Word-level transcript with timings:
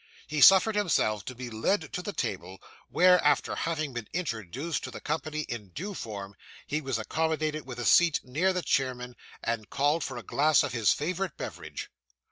He 0.25 0.41
suffered 0.41 0.73
himself 0.75 1.23
to 1.25 1.35
be 1.35 1.51
led 1.51 1.93
to 1.93 2.01
the 2.01 2.11
table, 2.11 2.59
where, 2.89 3.23
after 3.23 3.53
having 3.55 3.93
been 3.93 4.07
introduced 4.13 4.83
to 4.83 4.89
the 4.89 4.99
company 4.99 5.41
in 5.41 5.67
due 5.73 5.93
form, 5.93 6.33
he 6.65 6.81
was 6.81 6.97
accommodated 6.97 7.67
with 7.67 7.77
a 7.77 7.85
seat 7.85 8.19
near 8.23 8.51
the 8.51 8.63
chairman 8.63 9.15
and 9.43 9.69
called 9.69 10.03
for 10.03 10.17
a 10.17 10.23
glass 10.23 10.63
of 10.63 10.73
his 10.73 10.91
favourite 10.91 11.37
beverage. 11.37 11.91